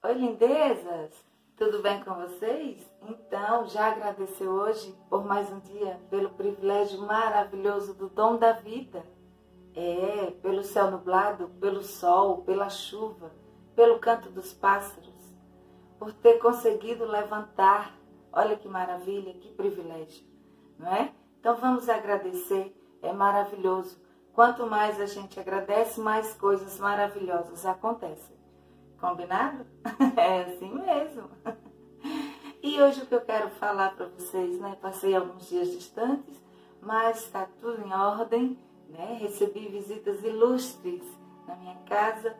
Oi, 0.00 0.14
lindezas! 0.14 1.12
Tudo 1.56 1.82
bem 1.82 2.00
com 2.04 2.14
vocês? 2.14 2.88
Então, 3.02 3.66
já 3.66 3.88
agradeceu 3.88 4.48
hoje 4.48 4.96
por 5.10 5.24
mais 5.24 5.50
um 5.52 5.58
dia, 5.58 6.00
pelo 6.08 6.30
privilégio 6.30 7.00
maravilhoso 7.00 7.94
do 7.94 8.08
dom 8.08 8.36
da 8.36 8.52
vida? 8.52 9.04
É, 9.74 10.30
pelo 10.40 10.62
céu 10.62 10.88
nublado, 10.92 11.48
pelo 11.60 11.82
sol, 11.82 12.42
pela 12.42 12.70
chuva, 12.70 13.32
pelo 13.74 13.98
canto 13.98 14.30
dos 14.30 14.54
pássaros, 14.54 15.34
por 15.98 16.12
ter 16.12 16.38
conseguido 16.38 17.04
levantar. 17.04 17.98
Olha 18.32 18.56
que 18.56 18.68
maravilha, 18.68 19.34
que 19.34 19.48
privilégio, 19.48 20.24
não 20.78 20.94
é? 20.94 21.12
Então 21.40 21.56
vamos 21.56 21.88
agradecer, 21.88 22.72
é 23.02 23.12
maravilhoso. 23.12 24.00
Quanto 24.32 24.64
mais 24.64 25.00
a 25.00 25.06
gente 25.06 25.40
agradece, 25.40 26.00
mais 26.00 26.34
coisas 26.34 26.78
maravilhosas 26.78 27.66
acontecem. 27.66 28.37
Combinado? 29.00 29.64
É 30.16 30.42
assim 30.42 30.74
mesmo. 30.74 31.30
E 32.62 32.82
hoje 32.82 33.02
o 33.02 33.06
que 33.06 33.14
eu 33.14 33.20
quero 33.20 33.48
falar 33.50 33.94
para 33.94 34.06
vocês, 34.06 34.58
né? 34.60 34.76
Passei 34.80 35.14
alguns 35.14 35.48
dias 35.48 35.70
distantes, 35.70 36.42
mas 36.82 37.24
está 37.24 37.46
tudo 37.60 37.80
em 37.86 37.92
ordem, 37.92 38.58
né? 38.88 39.16
Recebi 39.20 39.68
visitas 39.68 40.22
ilustres 40.24 41.02
na 41.46 41.54
minha 41.56 41.76
casa, 41.86 42.36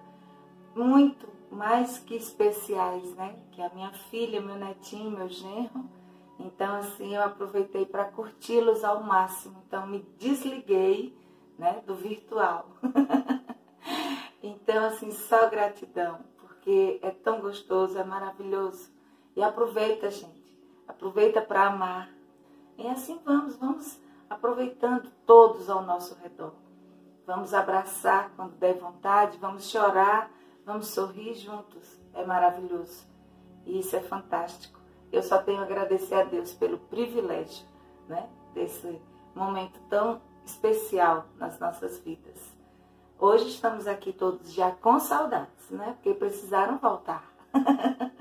muito 0.75 1.29
mais 1.51 1.99
que 1.99 2.17
especiais, 2.17 3.15
né? 3.15 3.37
Que 3.53 3.63
a 3.63 3.71
minha 3.71 3.93
filha, 3.93 4.41
meu 4.41 4.57
netinho, 4.57 5.17
meu 5.17 5.29
genro. 5.29 5.89
Então, 6.39 6.75
assim, 6.77 7.15
eu 7.15 7.23
aproveitei 7.23 7.87
para 7.87 8.05
curti-los 8.05 8.85
ao 8.85 9.03
máximo. 9.03 9.63
Então, 9.67 9.87
me 9.87 10.01
desliguei, 10.19 11.17
né? 11.57 11.81
Do 11.87 11.95
virtual. 11.95 12.69
então, 14.43 14.85
assim, 14.87 15.13
só 15.13 15.49
gratidão 15.49 16.19
porque 16.59 16.99
é 17.03 17.11
tão 17.11 17.41
gostoso, 17.41 17.97
é 17.99 18.05
maravilhoso. 18.05 18.91
E 19.35 19.43
aproveita, 19.43 20.11
gente. 20.11 20.59
Aproveita 20.87 21.41
para 21.41 21.69
amar. 21.69 22.11
E 22.77 22.87
assim 22.87 23.21
vamos, 23.25 23.57
vamos 23.57 23.99
aproveitando 24.29 25.11
todos 25.25 25.71
ao 25.71 25.83
nosso 25.83 26.15
redor. 26.21 26.55
Vamos 27.27 27.55
abraçar 27.55 28.33
quando 28.37 28.57
der 28.57 28.79
vontade, 28.79 29.39
vamos 29.39 29.71
chorar, 29.71 30.31
vamos 30.65 30.89
sorrir 30.89 31.35
juntos. 31.35 31.99
É 32.13 32.25
maravilhoso. 32.25 33.07
E 33.65 33.79
isso 33.79 33.95
é 33.97 34.01
fantástico. 34.01 34.81
Eu 35.13 35.23
só 35.23 35.39
tenho 35.39 35.61
a 35.61 35.65
agradecer 35.65 36.15
a 36.15 36.25
Deus 36.25 36.53
pelo 36.53 36.79
privilégio, 36.79 37.67
né, 38.09 38.29
desse 38.53 39.01
momento 39.35 39.79
tão 39.89 40.21
especial 40.45 41.27
nas 41.37 41.59
nossas 41.59 41.99
vidas. 41.99 42.58
Hoje 43.21 43.49
estamos 43.49 43.89
aqui 43.89 44.13
todos 44.13 44.53
já 44.53 44.71
com 44.71 45.01
saudades, 45.01 45.71
né? 45.71 45.95
Porque 45.95 46.15
precisaram 46.15 46.79
voltar. 46.79 47.29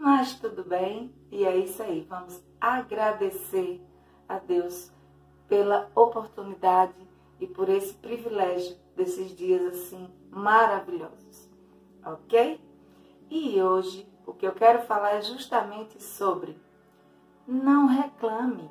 Mas 0.00 0.34
tudo 0.36 0.64
bem, 0.64 1.14
e 1.30 1.44
é 1.44 1.54
isso 1.54 1.82
aí. 1.82 2.06
Vamos 2.08 2.42
agradecer 2.58 3.78
a 4.26 4.38
Deus 4.38 4.90
pela 5.46 5.90
oportunidade 5.94 6.94
e 7.38 7.46
por 7.46 7.68
esse 7.68 7.92
privilégio 7.92 8.74
desses 8.96 9.36
dias 9.36 9.66
assim 9.66 10.08
maravilhosos. 10.30 11.50
Ok? 12.02 12.58
E 13.28 13.60
hoje 13.60 14.10
o 14.26 14.32
que 14.32 14.46
eu 14.46 14.52
quero 14.52 14.80
falar 14.86 15.10
é 15.10 15.20
justamente 15.20 16.02
sobre 16.02 16.58
não 17.46 17.86
reclame. 17.86 18.70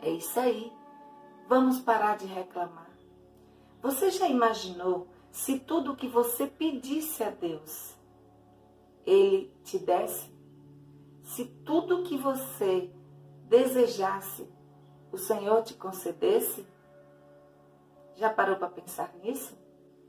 É 0.00 0.10
isso 0.10 0.38
aí. 0.38 0.72
Vamos 1.48 1.80
parar 1.80 2.16
de 2.16 2.26
reclamar. 2.26 2.83
Você 3.84 4.10
já 4.10 4.26
imaginou 4.26 5.08
se 5.30 5.58
tudo 5.58 5.92
o 5.92 5.96
que 5.96 6.08
você 6.08 6.46
pedisse 6.46 7.22
a 7.22 7.28
Deus, 7.28 7.94
Ele 9.04 9.54
te 9.62 9.78
desse? 9.78 10.32
Se 11.22 11.44
tudo 11.44 12.00
o 12.00 12.02
que 12.02 12.16
você 12.16 12.90
desejasse, 13.46 14.48
o 15.12 15.18
Senhor 15.18 15.62
te 15.64 15.74
concedesse? 15.74 16.66
Já 18.14 18.30
parou 18.30 18.56
para 18.56 18.70
pensar 18.70 19.12
nisso? 19.22 19.54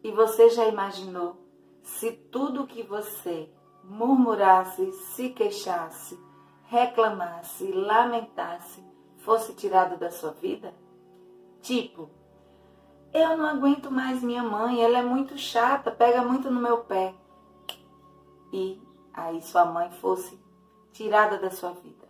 E 0.02 0.10
você 0.10 0.50
já 0.52 0.66
imaginou 0.70 1.36
se 1.84 2.14
tudo 2.14 2.64
o 2.64 2.68
que 2.68 2.82
você 2.82 3.52
murmurasse, 3.84 4.90
se 4.94 5.32
queixasse, 5.32 6.18
reclamasse, 6.68 7.70
lamentasse, 7.74 8.82
fosse 9.18 9.54
tirado 9.54 9.98
da 9.98 10.12
sua 10.12 10.32
vida? 10.32 10.74
Tipo, 11.62 12.10
eu 13.14 13.38
não 13.38 13.46
aguento 13.46 13.92
mais 13.92 14.22
minha 14.22 14.44
mãe, 14.44 14.82
ela 14.82 15.00
é 15.00 15.02
muito 15.02 15.38
chata, 15.38 15.92
pega 15.92 16.22
muito 16.22 16.52
no 16.52 16.60
meu 16.60 16.80
pé. 16.80 17.14
E 18.52 18.82
aí 19.14 19.42
sua 19.42 19.66
mãe 19.66 19.90
fosse 19.92 20.40
tirada 20.92 21.38
da 21.38 21.50
sua 21.50 21.72
vida, 21.72 22.08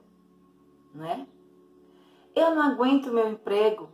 não 0.94 1.06
é? 1.06 1.25
Eu 2.35 2.53
não 2.53 2.63
aguento 2.63 3.11
meu 3.11 3.29
emprego. 3.29 3.89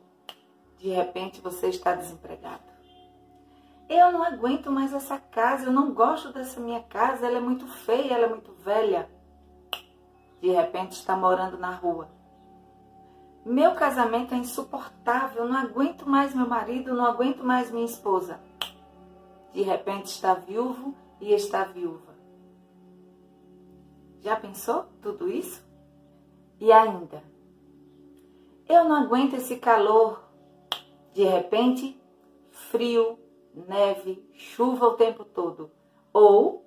De 0.77 0.89
repente 0.89 1.41
você 1.41 1.67
está 1.67 1.93
desempregado. 1.95 2.63
Eu 3.87 4.11
não 4.11 4.23
aguento 4.23 4.71
mais 4.71 4.93
essa 4.93 5.19
casa, 5.19 5.65
eu 5.65 5.71
não 5.71 5.93
gosto 5.93 6.31
dessa 6.31 6.59
minha 6.59 6.81
casa, 6.81 7.27
ela 7.27 7.37
é 7.37 7.41
muito 7.41 7.67
feia, 7.67 8.13
ela 8.13 8.25
é 8.25 8.29
muito 8.29 8.53
velha. 8.53 9.09
De 10.41 10.49
repente 10.49 10.93
está 10.93 11.15
morando 11.15 11.57
na 11.57 11.71
rua 11.71 12.20
meu 13.45 13.73
casamento 13.73 14.33
é 14.33 14.37
insuportável, 14.37 15.47
não 15.47 15.57
aguento 15.57 16.07
mais 16.07 16.33
meu 16.33 16.47
marido, 16.47 16.93
não 16.93 17.05
aguento 17.05 17.43
mais 17.43 17.71
minha 17.71 17.85
esposa. 17.85 18.39
De 19.51 19.61
repente 19.63 20.07
está 20.07 20.33
viúvo 20.35 20.95
e 21.19 21.33
está 21.33 21.63
viúva. 21.63 22.11
Já 24.21 24.35
pensou 24.35 24.85
tudo 25.01 25.27
isso? 25.27 25.65
E 26.59 26.71
ainda, 26.71 27.23
eu 28.69 28.85
não 28.85 28.95
aguento 28.95 29.33
esse 29.33 29.55
calor. 29.55 30.23
De 31.11 31.23
repente, 31.23 31.99
frio, 32.51 33.17
neve, 33.53 34.23
chuva 34.33 34.85
o 34.85 34.93
tempo 34.93 35.25
todo. 35.25 35.71
Ou 36.13 36.63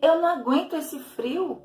eu 0.00 0.20
não 0.20 0.28
aguento 0.28 0.76
esse 0.76 1.00
frio. 1.00 1.60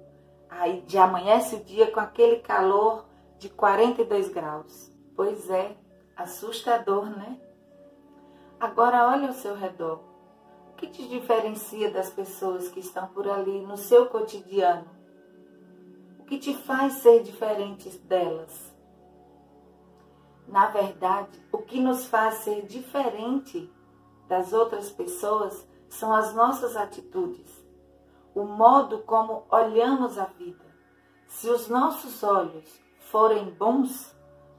Aí 0.49 0.81
de 0.81 0.97
amanhece 0.97 1.55
o 1.55 1.63
dia 1.63 1.91
com 1.91 1.99
aquele 1.99 2.37
calor 2.37 3.06
de 3.37 3.49
42 3.49 4.29
graus. 4.29 4.91
Pois 5.15 5.49
é, 5.49 5.75
assustador, 6.15 7.05
né? 7.05 7.39
Agora 8.59 9.09
olhe 9.09 9.27
ao 9.27 9.33
seu 9.33 9.55
redor. 9.55 10.01
O 10.71 10.73
que 10.75 10.87
te 10.87 11.07
diferencia 11.07 11.91
das 11.91 12.09
pessoas 12.09 12.69
que 12.69 12.79
estão 12.79 13.07
por 13.07 13.27
ali 13.27 13.65
no 13.65 13.77
seu 13.77 14.07
cotidiano? 14.07 14.87
O 16.19 16.23
que 16.23 16.37
te 16.37 16.53
faz 16.55 16.93
ser 16.93 17.23
diferente 17.23 17.89
delas? 17.99 18.75
Na 20.47 20.67
verdade, 20.67 21.39
o 21.51 21.59
que 21.59 21.79
nos 21.79 22.05
faz 22.05 22.35
ser 22.35 22.65
diferente 22.65 23.71
das 24.27 24.53
outras 24.53 24.89
pessoas 24.89 25.67
são 25.89 26.13
as 26.13 26.33
nossas 26.33 26.75
atitudes, 26.75 27.65
o 28.35 28.43
modo 28.43 28.99
como 28.99 29.45
olhamos 29.49 30.17
a 30.17 30.25
vida. 30.25 30.65
Se 31.27 31.49
os 31.49 31.67
nossos 31.67 32.23
olhos 32.23 32.86
forem 33.11 33.49
bons, 33.51 34.15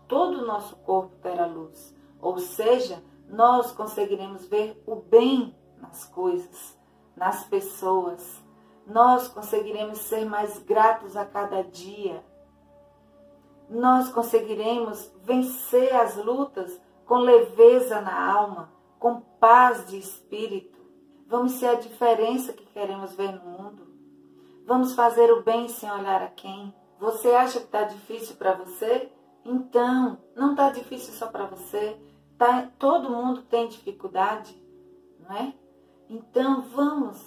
todo 0.06 0.38
o 0.38 0.46
nosso 0.46 0.76
corpo 0.76 1.16
terá 1.16 1.46
luz. 1.46 1.94
Ou 2.20 2.38
seja, 2.38 3.02
nós 3.28 3.72
conseguiremos 3.72 4.46
ver 4.46 4.82
o 4.86 4.96
bem 4.96 5.54
nas 5.78 6.04
coisas, 6.04 6.78
nas 7.16 7.44
pessoas. 7.44 8.42
Nós 8.86 9.28
conseguiremos 9.28 9.98
ser 9.98 10.24
mais 10.24 10.58
gratos 10.58 11.16
a 11.16 11.24
cada 11.24 11.62
dia. 11.62 12.24
Nós 13.68 14.08
conseguiremos 14.08 15.12
vencer 15.22 15.94
as 15.94 16.16
lutas 16.16 16.80
com 17.04 17.18
leveza 17.18 18.00
na 18.00 18.32
alma, 18.32 18.72
com 18.98 19.20
paz 19.20 19.86
de 19.86 19.98
espírito. 19.98 20.78
Vamos 21.26 21.52
ser 21.52 21.66
a 21.66 21.74
diferença 21.74 22.54
que 22.54 22.64
queremos 22.64 23.14
ver 23.14 23.32
no 23.32 23.50
mundo. 23.50 23.86
Vamos 24.66 24.94
fazer 24.94 25.30
o 25.32 25.42
bem 25.42 25.68
sem 25.68 25.90
olhar 25.90 26.22
a 26.22 26.28
quem. 26.28 26.74
Você 26.98 27.30
acha 27.30 27.60
que 27.60 27.66
está 27.66 27.84
difícil 27.84 28.36
para 28.36 28.54
você? 28.54 29.10
Então, 29.44 30.18
não 30.34 30.50
está 30.50 30.70
difícil 30.70 31.14
só 31.14 31.28
para 31.28 31.46
você. 31.46 31.96
Tá, 32.36 32.70
todo 32.78 33.10
mundo 33.10 33.42
tem 33.42 33.68
dificuldade, 33.68 34.60
não 35.20 35.36
é? 35.36 35.54
Então, 36.08 36.62
vamos, 36.62 37.20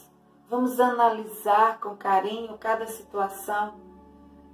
vamos 0.50 0.80
analisar 0.80 1.80
com 1.80 1.96
carinho 1.96 2.58
cada 2.58 2.86
situação, 2.88 3.80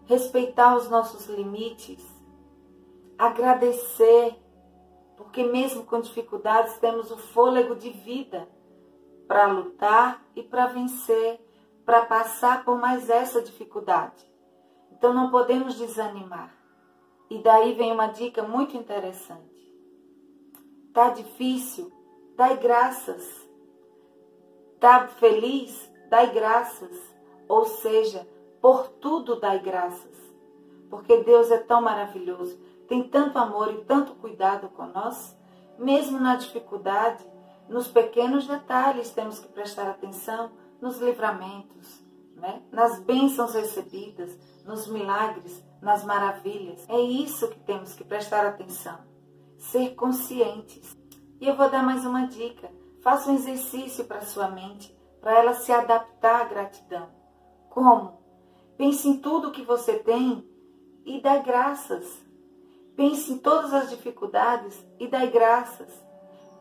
respeitar 0.05 0.75
os 0.75 0.89
nossos 0.89 1.27
limites, 1.27 2.03
agradecer, 3.17 4.35
porque 5.15 5.43
mesmo 5.43 5.83
com 5.83 5.99
dificuldades 5.99 6.77
temos 6.77 7.11
o 7.11 7.17
fôlego 7.17 7.75
de 7.75 7.89
vida 7.89 8.47
para 9.27 9.47
lutar 9.47 10.23
e 10.35 10.43
para 10.43 10.67
vencer, 10.67 11.39
para 11.85 12.05
passar 12.05 12.63
por 12.63 12.79
mais 12.79 13.09
essa 13.09 13.41
dificuldade. 13.41 14.27
Então 14.97 15.13
não 15.13 15.29
podemos 15.29 15.75
desanimar. 15.75 16.55
E 17.29 17.39
daí 17.39 17.73
vem 17.73 17.91
uma 17.91 18.07
dica 18.07 18.43
muito 18.43 18.75
interessante. 18.75 19.55
Tá 20.93 21.09
difícil? 21.09 21.91
Dai 22.35 22.57
graças. 22.57 23.47
Tá 24.79 25.07
feliz? 25.07 25.87
dai 26.09 26.33
graças, 26.33 26.97
ou 27.47 27.65
seja, 27.65 28.27
por 28.61 28.87
tudo 28.87 29.39
dai 29.39 29.59
graças. 29.59 30.17
Porque 30.89 31.17
Deus 31.23 31.51
é 31.51 31.57
tão 31.57 31.81
maravilhoso, 31.81 32.57
tem 32.87 33.03
tanto 33.03 33.37
amor 33.37 33.73
e 33.73 33.83
tanto 33.83 34.15
cuidado 34.15 34.69
com 34.69 34.85
nós, 34.85 35.37
mesmo 35.77 36.19
na 36.19 36.35
dificuldade, 36.35 37.25
nos 37.67 37.87
pequenos 37.87 38.47
detalhes 38.47 39.11
temos 39.11 39.39
que 39.39 39.49
prestar 39.49 39.89
atenção, 39.89 40.51
nos 40.79 40.99
livramentos, 40.99 42.01
né? 42.37 42.61
nas 42.71 42.99
bênçãos 42.99 43.53
recebidas, 43.53 44.37
nos 44.65 44.87
milagres, 44.87 45.63
nas 45.81 46.03
maravilhas. 46.03 46.85
É 46.87 46.99
isso 46.99 47.49
que 47.49 47.59
temos 47.59 47.93
que 47.93 48.03
prestar 48.03 48.45
atenção. 48.45 48.99
Ser 49.57 49.95
conscientes. 49.95 50.95
E 51.41 51.47
eu 51.47 51.55
vou 51.55 51.69
dar 51.69 51.83
mais 51.83 52.05
uma 52.05 52.27
dica. 52.27 52.71
Faça 53.01 53.29
um 53.29 53.35
exercício 53.35 54.05
para 54.05 54.21
sua 54.21 54.49
mente, 54.49 54.95
para 55.19 55.37
ela 55.37 55.53
se 55.53 55.71
adaptar 55.71 56.41
à 56.41 56.43
gratidão. 56.45 57.09
Como? 57.69 58.21
Pense 58.77 59.07
em 59.07 59.17
tudo 59.17 59.51
que 59.51 59.63
você 59.63 59.99
tem 59.99 60.47
e 61.05 61.21
dá 61.21 61.37
graças. 61.39 62.25
Pense 62.95 63.31
em 63.31 63.37
todas 63.37 63.73
as 63.73 63.89
dificuldades 63.89 64.85
e 64.99 65.07
dá 65.07 65.25
graças. 65.25 65.89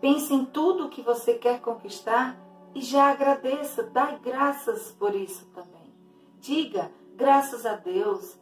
Pense 0.01 0.33
em 0.33 0.45
tudo 0.45 0.89
que 0.89 1.03
você 1.03 1.35
quer 1.35 1.61
conquistar 1.61 2.39
e 2.77 2.83
já 2.83 3.11
agradeça, 3.11 3.85
dá 3.85 4.19
graças 4.23 4.93
por 4.93 5.15
isso 5.15 5.47
também. 5.55 5.95
Diga 6.39 6.93
graças 7.15 7.65
a 7.65 7.75
Deus, 7.75 8.39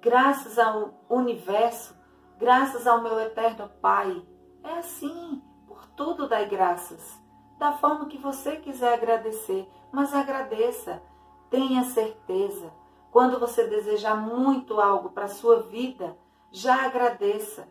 graças 0.00 0.58
ao 0.58 0.92
universo, 1.08 1.96
graças 2.36 2.84
ao 2.84 3.00
meu 3.00 3.20
eterno 3.20 3.70
Pai. 3.80 4.26
É 4.64 4.78
assim, 4.78 5.40
por 5.68 5.86
tudo 5.90 6.28
dai 6.28 6.48
graças, 6.48 7.16
da 7.60 7.74
forma 7.74 8.06
que 8.06 8.18
você 8.18 8.56
quiser 8.56 8.94
agradecer, 8.94 9.70
mas 9.92 10.12
agradeça, 10.12 11.00
tenha 11.48 11.84
certeza. 11.84 12.72
Quando 13.12 13.38
você 13.38 13.68
desejar 13.68 14.16
muito 14.16 14.80
algo 14.80 15.10
para 15.10 15.26
a 15.26 15.28
sua 15.28 15.62
vida, 15.62 16.18
já 16.50 16.86
agradeça. 16.86 17.68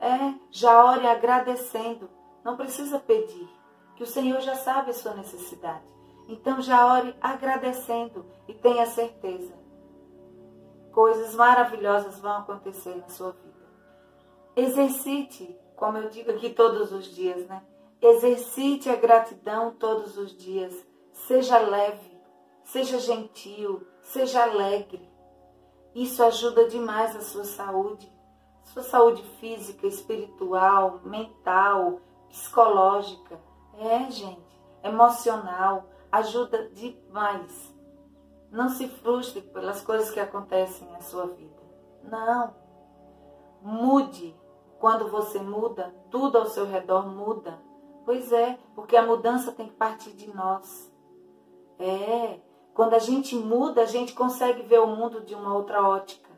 É, 0.00 0.32
já 0.50 0.82
ore 0.86 1.06
agradecendo, 1.06 2.08
não 2.42 2.56
precisa 2.56 2.98
pedir, 2.98 3.48
que 3.96 4.02
o 4.02 4.06
Senhor 4.06 4.40
já 4.40 4.54
sabe 4.54 4.90
a 4.90 4.94
sua 4.94 5.14
necessidade. 5.14 5.84
Então 6.28 6.60
já 6.60 6.86
ore 6.86 7.14
agradecendo 7.20 8.24
e 8.48 8.54
tenha 8.54 8.86
certeza 8.86 9.64
coisas 10.94 11.34
maravilhosas 11.34 12.20
vão 12.20 12.38
acontecer 12.38 12.94
na 12.94 13.08
sua 13.08 13.32
vida. 13.32 13.52
Exercite, 14.56 15.58
como 15.74 15.98
eu 15.98 16.08
digo 16.08 16.30
aqui 16.30 16.50
todos 16.50 16.92
os 16.92 17.06
dias, 17.06 17.46
né? 17.48 17.62
Exercite 18.00 18.88
a 18.88 18.94
gratidão 18.94 19.72
todos 19.72 20.16
os 20.16 20.36
dias. 20.36 20.72
Seja 21.12 21.58
leve, 21.58 22.16
seja 22.62 22.98
gentil, 22.98 23.84
seja 24.00 24.44
alegre. 24.44 25.10
Isso 25.94 26.22
ajuda 26.22 26.68
demais 26.68 27.16
a 27.16 27.20
sua 27.20 27.44
saúde, 27.44 28.10
sua 28.62 28.82
saúde 28.82 29.22
física, 29.40 29.86
espiritual, 29.86 31.00
mental, 31.04 32.00
psicológica. 32.28 33.40
É, 33.78 34.10
gente, 34.10 34.62
emocional, 34.82 35.88
ajuda 36.10 36.68
demais. 36.70 37.74
Não 38.50 38.68
se 38.68 38.86
frustre 38.88 39.42
pelas 39.42 39.82
coisas 39.82 40.10
que 40.10 40.20
acontecem 40.20 40.88
na 40.90 41.00
sua 41.00 41.26
vida. 41.26 41.62
Não. 42.04 42.54
Mude. 43.62 44.34
Quando 44.78 45.08
você 45.08 45.40
muda, 45.40 45.94
tudo 46.10 46.38
ao 46.38 46.46
seu 46.46 46.66
redor 46.66 47.06
muda. 47.06 47.58
Pois 48.04 48.30
é, 48.32 48.58
porque 48.74 48.96
a 48.96 49.06
mudança 49.06 49.50
tem 49.50 49.68
que 49.68 49.74
partir 49.74 50.12
de 50.12 50.32
nós. 50.34 50.92
É, 51.78 52.38
quando 52.74 52.94
a 52.94 52.98
gente 52.98 53.34
muda, 53.34 53.82
a 53.82 53.86
gente 53.86 54.12
consegue 54.12 54.62
ver 54.62 54.80
o 54.80 54.86
mundo 54.86 55.22
de 55.22 55.34
uma 55.34 55.54
outra 55.54 55.82
ótica. 55.82 56.30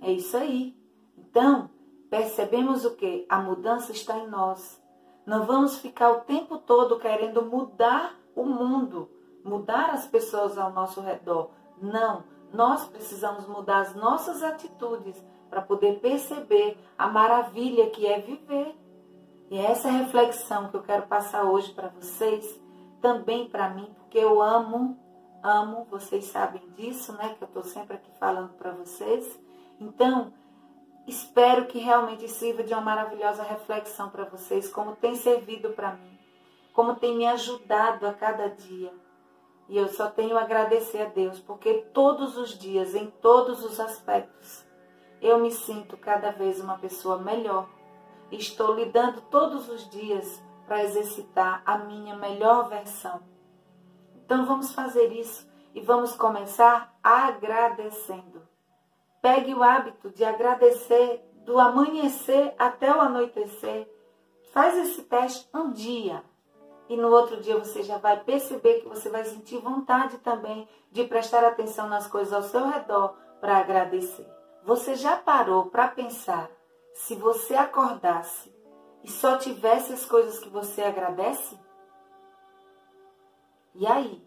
É 0.00 0.12
isso 0.12 0.36
aí. 0.36 0.76
Então, 1.16 1.70
percebemos 2.10 2.84
o 2.84 2.94
que? 2.96 3.24
A 3.28 3.38
mudança 3.38 3.92
está 3.92 4.18
em 4.18 4.28
nós. 4.28 4.81
Não 5.24 5.44
vamos 5.44 5.78
ficar 5.78 6.10
o 6.10 6.20
tempo 6.20 6.58
todo 6.58 6.98
querendo 6.98 7.42
mudar 7.42 8.16
o 8.34 8.44
mundo 8.44 9.08
mudar 9.44 9.90
as 9.90 10.06
pessoas 10.06 10.56
ao 10.56 10.72
nosso 10.72 11.00
redor. 11.00 11.50
Não, 11.80 12.24
nós 12.52 12.86
precisamos 12.86 13.46
mudar 13.46 13.80
as 13.80 13.94
nossas 13.94 14.42
atitudes 14.42 15.22
para 15.50 15.62
poder 15.62 16.00
perceber 16.00 16.78
a 16.96 17.08
maravilha 17.08 17.90
que 17.90 18.06
é 18.06 18.20
viver. 18.20 18.74
E 19.50 19.58
é 19.58 19.70
essa 19.70 19.90
reflexão 19.90 20.68
que 20.68 20.76
eu 20.76 20.82
quero 20.82 21.06
passar 21.06 21.44
hoje 21.44 21.72
para 21.72 21.88
vocês, 21.88 22.60
também 23.00 23.48
para 23.48 23.68
mim, 23.68 23.92
porque 23.96 24.18
eu 24.18 24.40
amo, 24.40 24.98
amo, 25.42 25.86
vocês 25.90 26.24
sabem 26.26 26.62
disso, 26.70 27.12
né? 27.14 27.34
Que 27.34 27.44
eu 27.44 27.48
estou 27.48 27.64
sempre 27.64 27.96
aqui 27.96 28.10
falando 28.18 28.54
para 28.54 28.70
vocês. 28.70 29.38
Então, 29.78 30.32
espero 31.06 31.66
que 31.66 31.78
realmente 31.78 32.28
sirva 32.28 32.62
de 32.62 32.72
uma 32.72 32.82
maravilhosa 32.82 33.42
reflexão 33.42 34.10
para 34.10 34.24
vocês, 34.24 34.68
como 34.68 34.96
tem 34.96 35.14
servido 35.14 35.70
para 35.70 35.94
mim, 35.94 36.18
como 36.72 36.96
tem 36.96 37.16
me 37.16 37.26
ajudado 37.26 38.06
a 38.06 38.14
cada 38.14 38.48
dia. 38.48 38.92
E 39.68 39.76
eu 39.76 39.88
só 39.88 40.08
tenho 40.08 40.36
a 40.36 40.42
agradecer 40.42 41.02
a 41.02 41.06
Deus, 41.06 41.38
porque 41.38 41.86
todos 41.92 42.36
os 42.36 42.58
dias, 42.58 42.94
em 42.94 43.06
todos 43.06 43.64
os 43.64 43.80
aspectos, 43.80 44.64
eu 45.20 45.38
me 45.38 45.50
sinto 45.50 45.96
cada 45.96 46.30
vez 46.30 46.60
uma 46.60 46.78
pessoa 46.78 47.18
melhor. 47.18 47.68
Estou 48.30 48.74
lidando 48.74 49.20
todos 49.22 49.68
os 49.68 49.88
dias 49.88 50.42
para 50.66 50.82
exercitar 50.84 51.62
a 51.64 51.78
minha 51.78 52.16
melhor 52.16 52.68
versão. 52.68 53.22
Então 54.14 54.46
vamos 54.46 54.74
fazer 54.74 55.12
isso 55.12 55.50
e 55.74 55.80
vamos 55.80 56.14
começar 56.16 56.96
agradecendo. 57.02 58.51
Pegue 59.22 59.54
o 59.54 59.62
hábito 59.62 60.10
de 60.10 60.24
agradecer 60.24 61.24
do 61.44 61.58
amanhecer 61.60 62.52
até 62.58 62.94
o 62.94 63.00
anoitecer. 63.00 63.88
Faz 64.52 64.76
esse 64.76 65.02
teste 65.04 65.48
um 65.54 65.70
dia 65.70 66.22
e 66.88 66.96
no 66.96 67.08
outro 67.08 67.40
dia 67.40 67.56
você 67.56 67.84
já 67.84 67.98
vai 67.98 68.22
perceber 68.22 68.80
que 68.80 68.88
você 68.88 69.08
vai 69.08 69.24
sentir 69.24 69.58
vontade 69.58 70.18
também 70.18 70.68
de 70.90 71.04
prestar 71.04 71.44
atenção 71.44 71.88
nas 71.88 72.08
coisas 72.08 72.32
ao 72.32 72.42
seu 72.42 72.68
redor 72.68 73.16
para 73.40 73.58
agradecer. 73.58 74.28
Você 74.64 74.96
já 74.96 75.16
parou 75.16 75.66
para 75.66 75.86
pensar 75.86 76.50
se 76.92 77.14
você 77.14 77.54
acordasse 77.54 78.52
e 79.04 79.10
só 79.10 79.38
tivesse 79.38 79.92
as 79.92 80.04
coisas 80.04 80.40
que 80.40 80.48
você 80.48 80.82
agradece? 80.82 81.56
E 83.74 83.86
aí? 83.86 84.22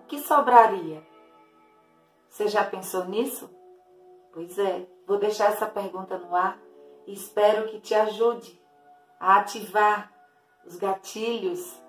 O 0.00 0.06
que 0.06 0.18
sobraria? 0.18 1.02
Você 2.28 2.48
já 2.48 2.64
pensou 2.64 3.06
nisso? 3.06 3.50
Pois 4.32 4.58
é, 4.58 4.86
vou 5.06 5.18
deixar 5.18 5.50
essa 5.50 5.66
pergunta 5.66 6.16
no 6.18 6.34
ar 6.34 6.58
e 7.06 7.12
espero 7.12 7.68
que 7.68 7.80
te 7.80 7.94
ajude 7.94 8.60
a 9.18 9.36
ativar 9.36 10.12
os 10.64 10.76
gatilhos, 10.76 11.80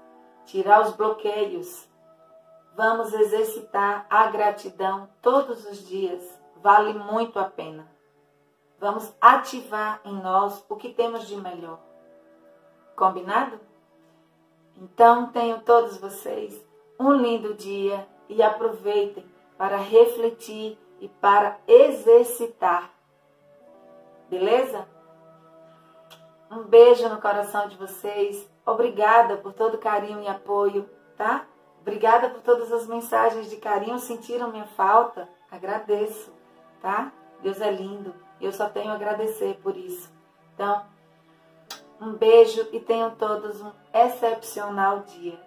tirar 0.46 0.82
os 0.82 0.96
bloqueios. 0.96 1.88
Vamos 2.76 3.14
exercitar 3.14 4.06
a 4.10 4.28
gratidão 4.28 5.10
todos 5.22 5.66
os 5.66 5.86
dias. 5.88 6.40
Vale 6.58 6.94
muito 6.94 7.40
a 7.40 7.46
pena. 7.46 7.88
Vamos 8.80 9.14
ativar 9.22 10.02
em 10.04 10.16
nós 10.22 10.66
o 10.68 10.76
que 10.76 10.94
temos 10.94 11.28
de 11.28 11.36
melhor. 11.36 11.80
Combinado? 12.96 13.60
Então, 14.78 15.32
tenham 15.32 15.60
todos 15.60 15.98
vocês 15.98 16.66
um 17.00 17.14
lindo 17.14 17.54
dia 17.54 18.08
e 18.28 18.42
aproveitem 18.42 19.26
para 19.58 19.78
refletir 19.78 20.80
e 21.02 21.10
para 21.10 21.58
exercitar. 21.68 22.92
Beleza? 24.30 24.88
Um 26.50 26.64
beijo 26.64 27.10
no 27.10 27.20
coração 27.20 27.68
de 27.68 27.76
vocês. 27.76 28.50
Obrigada 28.66 29.36
por 29.38 29.52
todo 29.52 29.78
carinho 29.78 30.22
e 30.22 30.28
apoio, 30.28 30.88
tá? 31.18 31.46
Obrigada 31.82 32.30
por 32.30 32.42
todas 32.42 32.72
as 32.72 32.86
mensagens 32.86 33.50
de 33.50 33.58
carinho. 33.58 33.98
Sentiram 33.98 34.52
minha 34.52 34.68
falta? 34.68 35.28
Agradeço, 35.50 36.32
tá? 36.80 37.12
Deus 37.42 37.60
é 37.60 37.72
lindo. 37.72 38.14
Eu 38.40 38.52
só 38.52 38.70
tenho 38.70 38.92
a 38.92 38.96
agradecer 38.96 39.60
por 39.64 39.76
isso. 39.76 40.12
Então, 40.54 40.86
um 42.00 42.14
beijo 42.14 42.68
e 42.72 42.80
tenham 42.80 43.16
todos 43.16 43.62
um 43.62 43.72
excepcional 43.94 45.00
dia. 45.00 45.40